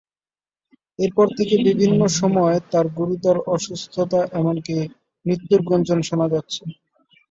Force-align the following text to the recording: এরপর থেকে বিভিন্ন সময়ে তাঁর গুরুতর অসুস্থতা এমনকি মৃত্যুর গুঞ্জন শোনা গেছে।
এরপর 0.99 1.27
থেকে 1.37 1.55
বিভিন্ন 1.67 2.01
সময়ে 2.19 2.57
তাঁর 2.71 2.85
গুরুতর 2.97 3.35
অসুস্থতা 3.55 4.19
এমনকি 4.33 4.75
মৃত্যুর 5.25 5.61
গুঞ্জন 5.67 5.99
শোনা 6.07 6.27
গেছে। 6.33 6.61